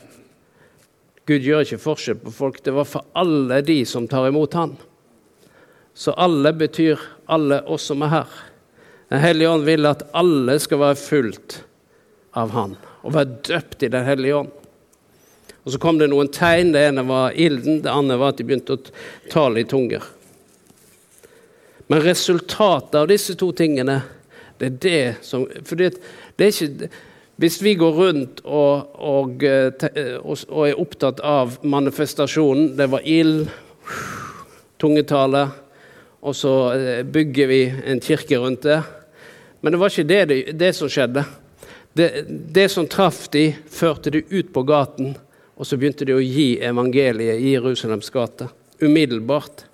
[1.27, 2.63] Gud gjør ikke forskjell på folk.
[2.65, 4.77] Det var for alle de som tar imot Han.
[5.95, 8.29] Så alle betyr alle oss som er her.
[9.09, 11.65] Den hellige ånd vil at alle skal være fulgt
[12.33, 14.51] av Han og være døpt i Den hellige ånd.
[15.65, 16.73] Og Så kom det noen tegn.
[16.75, 18.83] Det ene var ilden, det andre var at de begynte å
[19.31, 20.03] tale i tunger.
[21.87, 24.01] Men resultatet av disse to tingene,
[24.59, 25.97] det er det som For det,
[26.39, 26.89] det er ikke
[27.43, 33.49] Hvis vi går rundt og, og, og, og er opptatt av manifestasjonen Det var ild,
[34.79, 35.47] tungetale,
[36.23, 37.61] og så eh, bygger vi
[37.93, 38.81] en kirke rundt det.
[39.61, 41.25] Men det var ikke det, det, det som skjedde.
[41.93, 45.13] Det, det, som traff de, førte de ut på gaten,
[45.55, 48.49] og så begynte de å gi evangeliet i Jerusalems gate.
[48.81, 49.67] Umiddelbart.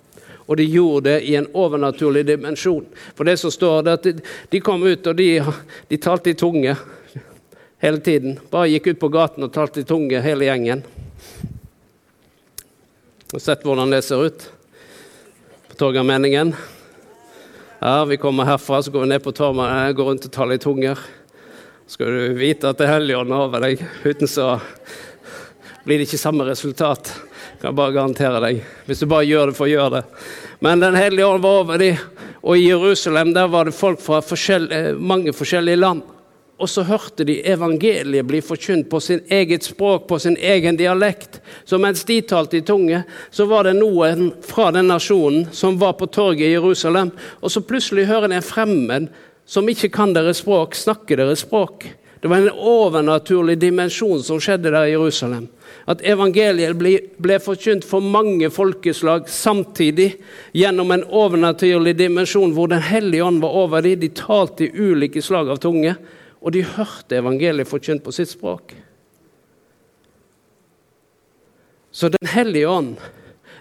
[0.49, 2.87] Og de gjorde det i en overnaturlig dimensjon.
[3.15, 5.29] For det som står der, at de, kom ut, og de,
[5.87, 6.73] de talte i tunge
[7.79, 8.39] hele tiden.
[8.51, 10.83] Bare gikk ut på gaten og talte i tunge, hele gjengen.
[13.29, 14.47] Og sett hvordan det ser ut
[15.69, 16.55] på Torgallmenningen.
[17.79, 20.63] Ja, vi kommer herfra, så går vi ned på Torma, går rundt og taler i
[20.65, 20.99] tunger.
[21.89, 24.59] Skal du vite at det er Helligånden over deg, uten så
[25.81, 27.09] blir det ikke samme resultat.
[27.55, 28.59] Jeg kan bare garantere deg.
[28.85, 30.01] Hvis du bare gjør det for å gjøre det.
[30.61, 31.97] Men Den hellige ånd var over dem,
[32.43, 36.03] og i Jerusalem der var det folk fra forskjell, eh, mange forskjellige land.
[36.59, 41.39] Og så hørte de evangeliet bli forkynt på sin eget språk, på sin egen dialekt.
[41.65, 45.97] Så mens de talte i tunge, så var det noen fra den nasjonen som var
[45.97, 47.09] på torget i Jerusalem,
[47.41, 49.09] og så plutselig hører de en fremmed
[49.49, 51.87] som ikke kan deres språk, snakke deres språk.
[52.21, 55.47] Det var en overnaturlig dimensjon som skjedde der i Jerusalem.
[55.89, 60.11] At evangeliet ble, ble forkynt for mange folkeslag samtidig
[60.53, 63.99] gjennom en overnaturlig dimensjon hvor Den hellige ånd var over dem.
[64.03, 65.95] De talte i ulike slag av tunge
[66.39, 68.75] og de hørte evangeliet forkynt på sitt språk.
[71.91, 72.99] Så Den hellige ånd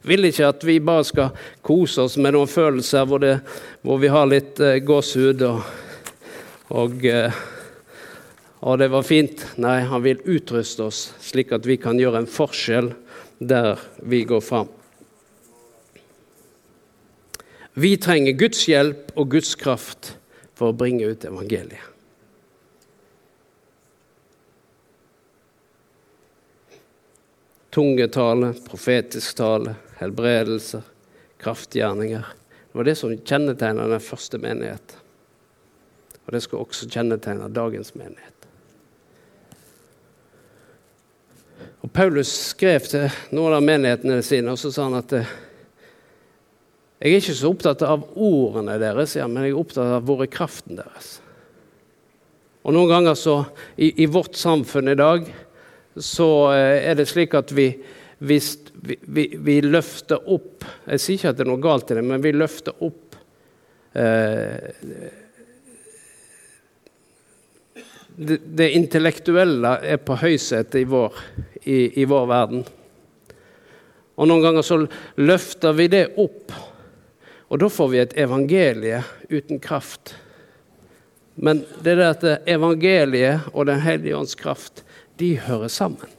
[0.03, 1.35] vil ikke at vi bare skal
[1.67, 3.39] kose oss med noen følelser hvor, det,
[3.83, 5.61] hvor vi har litt eh, gåsehud og,
[6.75, 7.43] og, eh,
[8.61, 9.45] og det var fint.
[9.63, 12.93] Nei, han vil utruste oss slik at vi kan gjøre en forskjell
[13.39, 14.73] der vi går fram.
[17.79, 20.17] Vi trenger Guds hjelp og Guds kraft
[20.59, 21.95] for å bringe ut evangeliet.
[27.79, 30.87] tungetale, profetisk tale, helbredelser,
[31.43, 32.25] kraftgjerninger.
[32.69, 34.97] Det var det som kjennetegna den første menighet.
[36.27, 38.35] Og det skal også kjennetegne dagens menighet.
[41.83, 45.31] Og Paulus skrev til noen av menighetene sine, og så sa han at eh,
[46.99, 50.31] jeg er ikke så opptatt av ordene deres, men jeg er opptatt av hvor er
[50.33, 51.21] kraften deres.
[52.67, 53.37] Og noen ganger så,
[53.79, 55.29] i, i vårt samfunn i dag
[55.95, 57.71] så eh, er det slik at vi,
[58.19, 58.41] vi,
[59.07, 62.23] vi, vi, løfter opp Jeg sier ikke at det er noe galt i det, men
[62.23, 63.19] vi løfter opp
[63.95, 64.71] eh,
[68.19, 70.87] det, det, intellektuelle er på høysetet i,
[71.63, 72.65] i, i vår verden.
[74.19, 74.81] Og noen ganger så
[75.23, 76.51] løfter vi det opp,
[77.47, 80.17] og da får vi et evangelie uten kraft.
[81.39, 84.83] Men det er det at evangeliet og Den hellige ånds kraft
[85.23, 86.18] de hører sammen.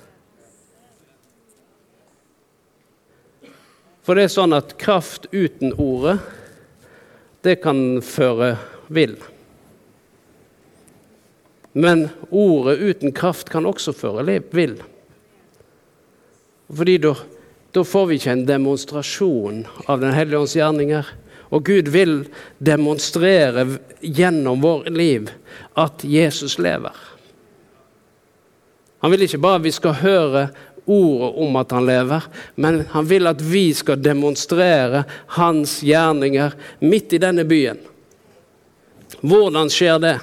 [4.03, 6.17] For det er sånn at kraft uten ordet,
[7.45, 8.55] det kan føre
[8.91, 9.17] vill.
[11.77, 14.79] Men ordet uten kraft kan også føre vill.
[16.69, 17.13] Fordi da,
[17.73, 21.13] da får vi ikke en demonstrasjon av Den hellige ånds gjerninger.
[21.49, 22.27] Og Gud vil
[22.61, 23.65] demonstrere
[24.01, 25.31] gjennom vårt liv
[25.79, 26.93] at Jesus lever.
[28.99, 30.43] Han vil ikke bare vi skal høre
[30.89, 32.25] ordet om at han lever,
[32.55, 35.03] men han vil at vi skal demonstrere
[35.37, 37.79] hans gjerninger midt i denne byen.
[39.21, 40.15] Hvordan skjer det?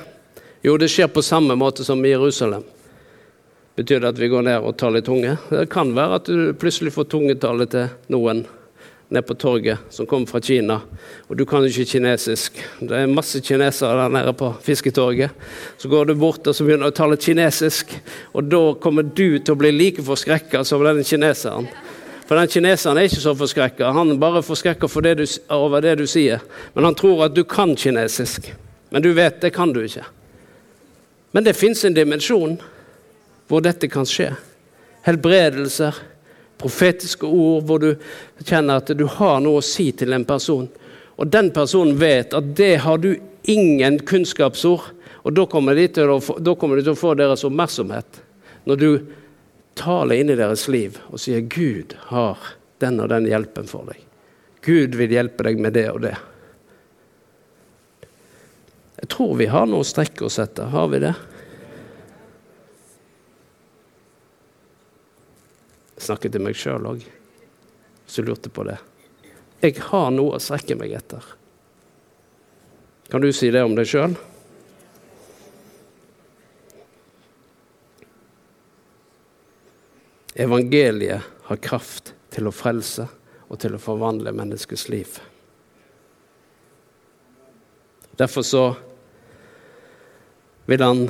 [0.67, 2.65] Jo, det skjer på samme måte som i Jerusalem.
[3.77, 5.37] Betyr det at vi går ned og tar litt tunge?
[5.51, 8.47] Det kan være at du plutselig får tungetallet til noen
[9.09, 10.81] ned på torget som kommer fra Kina.
[11.29, 12.59] Og du kan jo ikke kinesisk.
[12.81, 15.31] Det er masse kinesere der nede på fisketorget.
[15.79, 17.95] Så går du bort og så begynner du å tale kinesisk,
[18.35, 21.69] og da kommer du til å bli like forskrekka som den kineseren.
[22.27, 23.93] For den kineseren er ikke så forskrekka.
[23.95, 25.07] Han bare forskrekka for
[25.55, 26.43] over det du sier.
[26.75, 28.51] Men han tror at du kan kinesisk.
[28.91, 30.03] Men du vet, det kan du ikke.
[31.31, 32.57] Men det fins en dimensjon
[33.47, 34.33] hvor dette kan skje.
[35.07, 35.95] Helbredelser,
[36.59, 37.91] profetiske ord hvor du
[38.45, 40.69] kjenner at du har noe å si til en person.
[41.17, 43.15] Og den personen vet at det har du
[43.49, 44.93] ingen kunnskapsord.
[45.27, 48.21] Og da kommer de til å få, de til å få deres oppmerksomhet.
[48.67, 48.91] Når du
[49.77, 52.39] taler inn i deres liv og sier 'Gud har
[52.81, 54.03] den og den hjelpen for deg'.
[54.67, 56.17] Gud vil hjelpe deg med det og det.
[58.97, 60.73] Jeg tror vi har noe å strekke oss etter.
[60.73, 61.13] Har vi det?
[65.97, 67.05] Snakker til meg sjøl òg,
[68.07, 68.79] som lurte på det.
[69.65, 71.25] Jeg har noe å strekke meg etter.
[73.09, 74.17] Kan du si det om deg sjøl?
[80.37, 83.07] Evangeliet har kraft til å frelse
[83.47, 85.17] og til å forvandle menneskets liv.
[88.21, 88.65] Derfor så
[90.67, 91.07] vil han,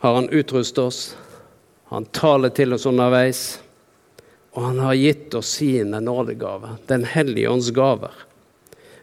[0.00, 1.00] har han utrustet oss,
[1.90, 3.58] han taler til oss underveis,
[4.56, 8.12] og han har gitt oss sine nådegaver, Den hellige ånds gaver.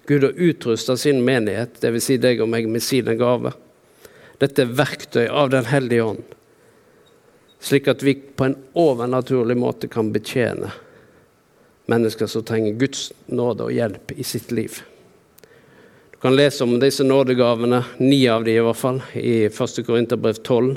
[0.10, 2.04] Gud har utrusta sin menighet, dvs.
[2.04, 3.54] Si deg og meg, med sine gaver.
[4.42, 6.34] Dette er verktøy av Den hellige ånd
[7.64, 10.72] slik at vi på en overnaturlig måte kan betjene
[11.88, 14.82] mennesker som trenger Guds nåde og hjelp i sitt liv.
[16.12, 19.80] Du kan lese om disse nådegavene, ni av de i hvert fall, i 1.
[19.88, 20.76] Korinterbrev 12.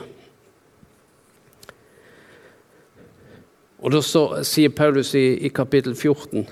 [3.78, 6.46] Og Da så, sier Paulus i, i, kapittel 14,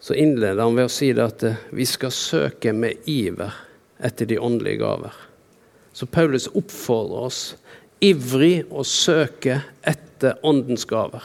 [0.00, 3.54] så innleder han ved å si det at eh, vi skal søke med iver
[4.02, 5.14] etter de åndelige gaver.
[5.92, 7.40] Så Paulus oppfordrer oss
[8.00, 11.22] ivrig å søke etter åndens gaver.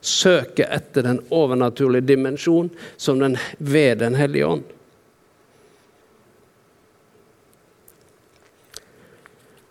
[0.00, 4.66] Søke etter den overnaturlige dimensjon som den ved Den hellige ånd.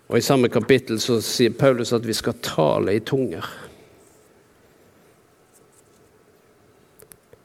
[0.08, 3.48] Og I samme kapittel så sier Paulus at vi skal tale i tunger.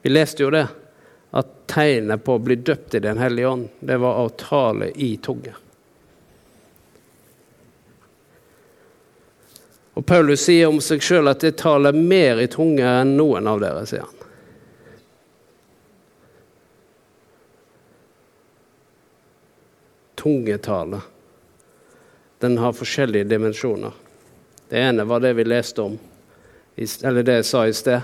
[0.03, 0.67] Vi leste jo det,
[1.31, 5.17] at tegnet på å bli døpt i Den hellige ånd, det var å tale i
[5.17, 5.55] tunge.
[9.95, 13.61] Og Paulus sier om seg sjøl at det taler mer i tunge enn noen av
[13.61, 14.17] dere, sier han.
[20.21, 21.03] Tungetale.
[22.41, 23.93] Den har forskjellige dimensjoner.
[24.71, 25.99] Det ene var det vi leste om,
[26.77, 28.01] eller det jeg sa i sted,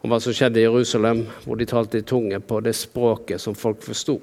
[0.00, 3.54] om hva som skjedde i Jerusalem, hvor de talte i tunge på det språket som
[3.54, 4.16] folk forsto.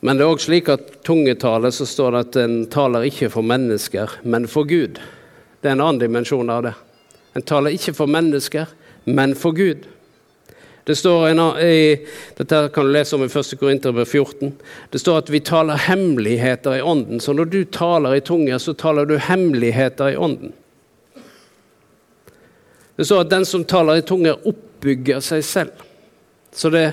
[0.00, 3.44] Men det er òg slik at tungetale så står det at en taler ikke for
[3.44, 5.00] mennesker, men for Gud.
[5.60, 6.76] Det er en annen dimensjon av det.
[7.36, 8.70] En taler ikke for mennesker,
[9.04, 9.84] men for Gud.
[10.88, 12.00] Det står en, i,
[12.38, 13.52] Dette kan du lese om i 1.
[13.60, 14.54] Korinterbrev 14.
[14.90, 17.20] Det står at vi taler hemmeligheter i ånden.
[17.20, 20.54] Så når du taler i tunge, så taler du hemmeligheter i ånden.
[23.00, 25.86] Det står at den som taler i tunger, oppbygger seg selv.
[26.52, 26.84] Så det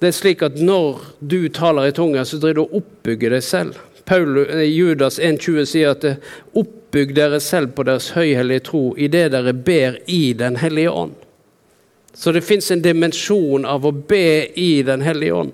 [0.00, 3.42] det er slik at når du taler i tunger, så driver du og oppbygger deg
[3.46, 3.76] selv.
[4.08, 6.16] Paul, eh, Judas 1,20 sier at eh,
[6.58, 11.12] oppbygg dere selv på deres høyhellige tro i det dere ber i Den hellige ånd.
[12.14, 15.52] Så det fins en dimensjon av å be i Den hellige ånd.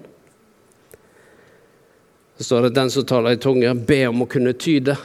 [2.38, 4.96] Så står det den som taler i tunger, be om å kunne tyde.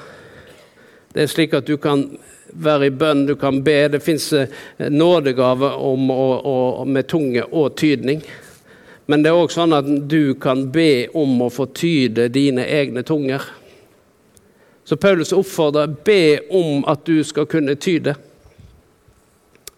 [1.11, 2.13] Det er slik at du kan
[2.55, 3.87] være i bønn, du kan be.
[3.93, 4.49] Det fins eh,
[4.89, 8.23] nådegave om å, å, med tunge og tydning.
[9.05, 13.03] Men det er òg sånn at du kan be om å få tyde dine egne
[13.03, 13.43] tunger.
[14.83, 18.15] Så Paulus oppfordrer be om at du skal kunne tyde.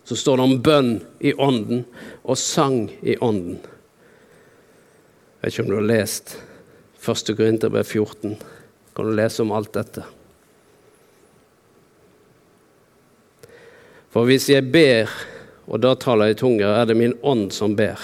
[0.06, 1.86] Så står det om bønn i ånden
[2.24, 3.58] og sang i ånden.
[5.42, 6.38] Jeg vet ikke om du har lest
[7.06, 7.34] 1.
[7.38, 8.38] Korinterbrev 14.
[8.96, 10.06] Kan du lese om alt dette?
[14.16, 15.12] For hvis jeg ber,
[15.68, 18.00] og da taler jeg tunger, er det min ånd som ber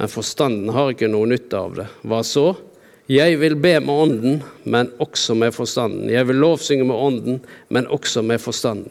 [0.00, 1.84] men forstanden har ikke noe nytte av det.
[2.08, 2.54] Hva så?
[3.04, 6.06] Jeg vil be med ånden, men også med forstanden.
[6.08, 8.88] Jeg vil lovsynge med ånden, men også med forstanden.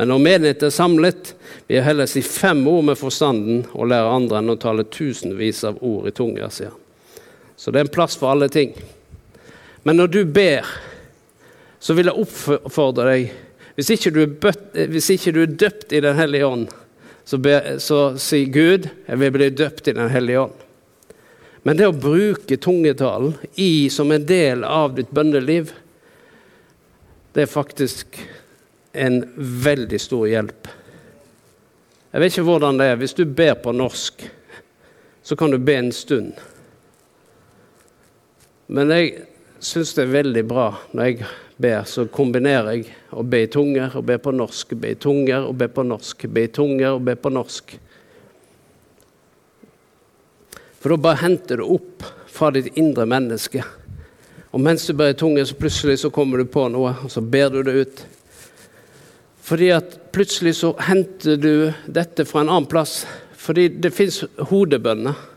[0.00, 1.34] Men når menigheten er samlet,
[1.66, 5.60] vil jeg heller si fem ord med forstanden og lære andre enn å tale tusenvis
[5.68, 7.20] av ord i tunga, sier han.
[7.52, 8.72] Så det er en plass for alle ting.
[9.84, 10.64] Men når du ber,
[11.80, 13.30] så vil jeg oppfordre deg
[13.78, 16.66] Hvis ikke du er, bøtt, ikke du er døpt i Den hellige ånd,
[17.24, 20.66] så, be, så sier Gud jeg vil bli døpt i Den hellige ånd.
[21.62, 25.72] Men det å bruke tungetalen i, som en del av ditt bønneliv,
[27.32, 28.16] det er faktisk
[28.92, 30.70] en veldig stor hjelp.
[32.10, 32.96] Jeg vet ikke hvordan det er.
[32.98, 34.24] Hvis du ber på norsk,
[35.22, 36.32] så kan du be en stund.
[38.72, 39.12] Men jeg
[39.62, 40.66] syns det er veldig bra
[40.96, 41.28] når jeg
[41.60, 45.46] ber, så kombinerer jeg å be i tunger og be på norsk, be i tunger
[45.48, 47.74] og be på norsk, be i tunger og be på norsk.
[50.80, 53.64] For da bare henter du opp fra ditt indre menneske.
[54.50, 57.20] Og mens du ber i tunger, så plutselig så kommer du på noe, og så
[57.22, 58.04] ber du det ut.
[59.50, 61.52] Fordi at plutselig så henter du
[61.86, 63.04] dette fra en annen plass.
[63.40, 65.28] Fordi det fins hodebønner.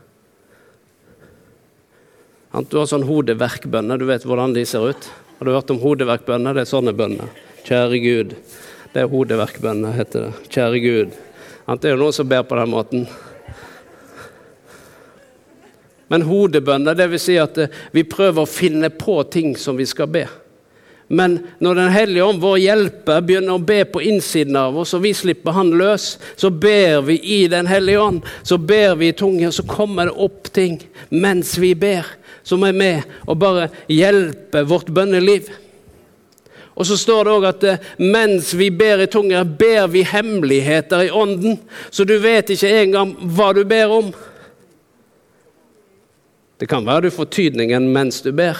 [2.70, 3.98] Du har sånn hodeverkbønner.
[3.98, 5.08] Du vet hvordan de ser ut?
[5.38, 6.54] Har du hørt om hodeverkbønner?
[6.54, 7.30] Det er sånne bønner.
[7.66, 8.34] Kjære Gud.
[8.94, 10.48] Det er hodeverkbønner, heter det.
[10.54, 11.16] Kjære Gud.
[11.66, 13.06] Det er jo noen som ber på den måten.
[16.12, 20.10] Men hodebønner, vil si at eh, vi prøver å finne på ting som vi skal
[20.12, 20.26] be.
[21.08, 25.02] Men når Den hellige ånd, vår hjelper, begynner å be på innsiden av oss, og
[25.04, 28.22] vi slipper han løs, så ber vi i Den hellige ånd.
[28.42, 30.80] Så ber vi i tunge, så kommer det opp ting
[31.10, 32.06] mens vi ber,
[32.42, 35.50] som er med og bare hjelper vårt bønneliv.
[36.74, 41.04] Og så står det òg at eh, mens vi ber i tunger, ber vi hemmeligheter
[41.06, 41.60] i ånden.
[41.90, 44.08] Så du vet ikke engang hva du ber om.
[46.58, 48.58] Det kan være du får tydningen mens du ber.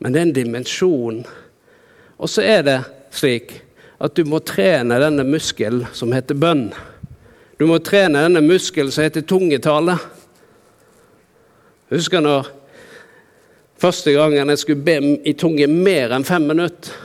[0.00, 1.18] Men det er en dimensjon.
[2.20, 2.78] Og så er det
[3.14, 3.52] slik
[4.00, 6.70] at du må trene denne muskelen som heter bønn.
[7.60, 9.98] Du må trene denne muskelen som heter tungetale.
[11.92, 12.48] Husker når
[13.80, 14.96] første gangen jeg skulle be
[15.28, 16.96] i tunge mer enn fem minutter.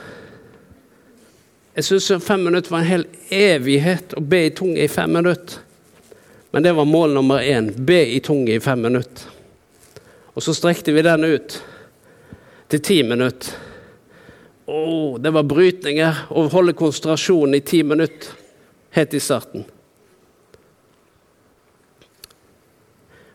[1.76, 5.60] Jeg syntes fem minutter var en hel evighet å be i tunge i fem minutter.
[6.54, 7.68] Men det var mål nummer én.
[7.76, 9.28] Be i tunge i fem minutter.
[10.32, 11.58] Og så strekte vi den ut
[12.68, 13.54] til ti minutter.
[14.66, 18.34] Oh, det var brytninger å holde konsentrasjonen i ti minutter
[18.96, 19.64] helt i starten.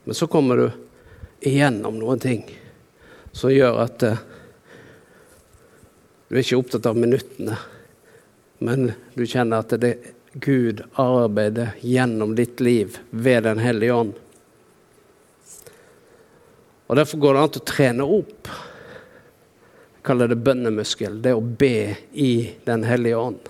[0.03, 0.67] Men så kommer du
[1.39, 2.43] igjennom noen ting
[3.31, 4.23] som gjør at uh,
[6.27, 7.55] du er ikke opptatt av minuttene,
[8.59, 14.13] men du kjenner at det er Gud arbeider gjennom ditt liv ved Den hellige ånd.
[16.87, 18.40] Og Derfor går det an å trene opp
[20.03, 21.21] kaller det bønnemuskel.
[21.21, 22.33] Det å be i
[22.65, 23.49] Den hellige ånd.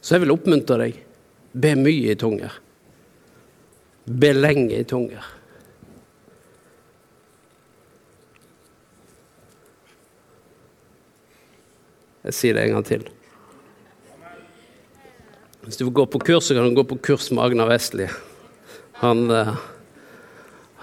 [0.00, 0.98] Så jeg vil oppmuntre deg.
[1.52, 2.56] Be mye i tunger.
[4.04, 5.28] Be lenge i tunger.
[12.22, 13.06] Jeg sier det en gang til.
[15.62, 18.08] Hvis du vil gå på kurs, så kan du gå på kurs med Agnar Vestli.
[19.02, 19.54] Han, eh,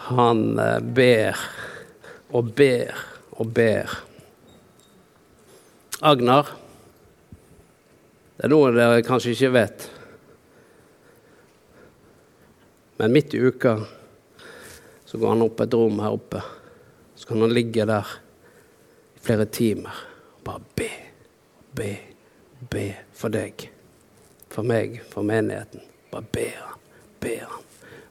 [0.07, 1.39] han eh, ber
[2.29, 2.95] og ber
[3.39, 3.93] og ber.
[5.99, 6.51] Agnar,
[8.37, 9.87] det er noe dere kanskje ikke vet.
[12.99, 13.77] Men midt i uka
[15.05, 16.41] så går han opp et rom her oppe.
[17.15, 18.07] Så kan han ligge der
[19.15, 20.03] i flere timer
[20.35, 20.89] og bare be,
[21.75, 21.89] be,
[22.71, 23.65] be for deg.
[24.49, 25.83] For meg, for menigheten.
[26.11, 26.85] Bare ber han,
[27.23, 27.68] ber han.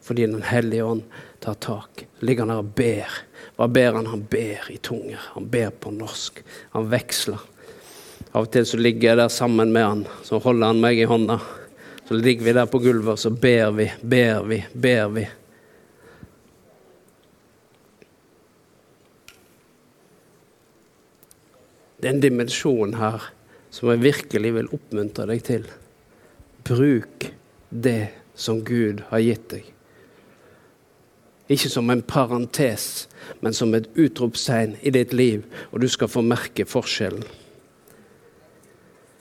[0.09, 1.03] Fordi Den hellige ånd
[1.45, 2.07] tar tak.
[2.25, 3.21] Ligger han der og ber.
[3.59, 4.09] Hva ber han?
[4.09, 5.21] Han ber i tunger.
[5.35, 6.41] Han ber på norsk.
[6.73, 7.43] Han veksler.
[8.33, 11.07] Av og til så ligger jeg der sammen med han, så holder han meg i
[11.09, 11.39] hånda.
[12.09, 15.25] Så ligger vi der på gulvet, og så ber vi, ber vi, ber vi.
[21.99, 23.33] Det er en dimensjon her
[23.75, 25.67] som jeg virkelig vil oppmuntre deg til.
[26.69, 27.29] Bruk
[27.69, 28.01] det
[28.39, 29.75] som Gud har gitt deg.
[31.49, 33.09] Ikke som en parentes,
[33.41, 37.25] men som et utropstegn i ditt liv, og du skal få merke forskjellen.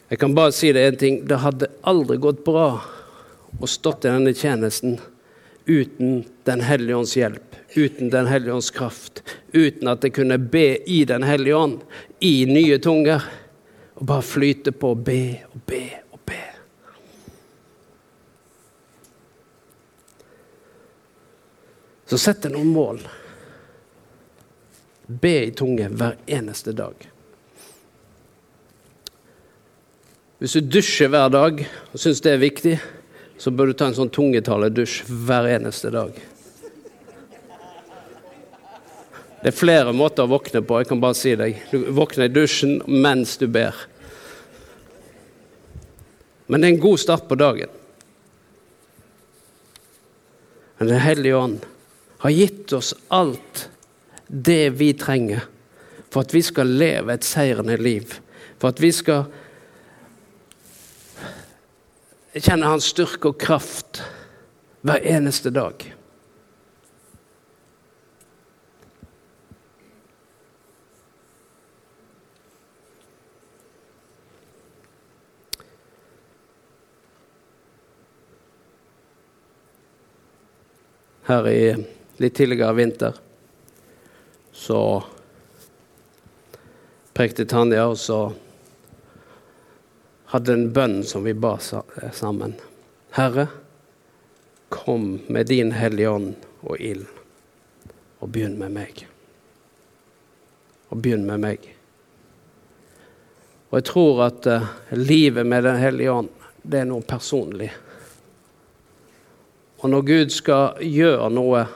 [0.07, 1.17] Jeg kan bare si det én ting.
[1.27, 2.69] Det hadde aldri gått bra
[3.59, 4.99] å stått i denne tjenesten
[5.67, 10.77] uten Den hellige ånds hjelp, uten Den hellige ånds kraft, uten at jeg kunne be
[10.87, 11.81] i Den hellige ånd,
[12.23, 13.23] i nye tunger,
[13.99, 15.21] og bare flyte på, be
[15.51, 16.06] og be
[22.07, 23.01] Så sett deg noen mål.
[25.07, 26.95] Be i tunge hver eneste dag.
[30.37, 32.77] Hvis du dusjer hver dag og syns det er viktig,
[33.37, 36.15] så bør du ta en sånn tungetalledusj hver eneste dag.
[39.37, 40.79] Det er flere måter å våkne på.
[40.79, 41.59] jeg kan bare si deg.
[41.71, 43.75] Du våkner i dusjen mens du ber.
[46.47, 47.69] Men det er en god start på dagen.
[50.77, 51.65] Men Den hellige ånd
[52.17, 53.69] har gitt oss alt
[54.27, 55.45] det vi trenger
[56.09, 58.15] for at vi skal leve et seirende liv.
[58.57, 59.27] For at vi skal
[62.37, 64.01] kjenne hans styrke og kraft
[64.87, 65.93] hver eneste dag.
[81.27, 83.23] Her i litt tidligere vinter
[84.57, 85.03] så
[87.13, 88.33] prekte Tanja, og så
[90.33, 92.55] hadde en bønn som vi ba sammen.
[93.13, 93.47] Herre,
[94.69, 96.33] kom med din Hellige Ånd
[96.65, 97.05] og ild,
[98.19, 99.05] og begynn med meg.
[100.89, 101.71] Og begynn med meg.
[103.69, 106.29] Og jeg tror at uh, livet med Den hellige ånd,
[106.63, 107.69] det er noe personlig.
[109.83, 111.67] Og når Gud skal gjøre noe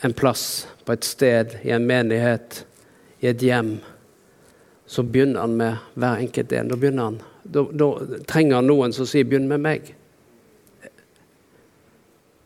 [0.00, 2.64] en plass, på et sted, i en menighet,
[3.20, 3.78] i et hjem,
[4.86, 6.70] så begynner han med hver enkelt en.
[6.70, 7.88] Da, han, da, da
[8.30, 9.92] trenger han noen som sier 'begynn med meg'.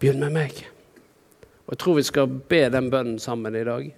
[0.01, 0.65] Begynn med meg.
[1.67, 3.93] Og Jeg tror vi skal be den bønnen sammen i dag.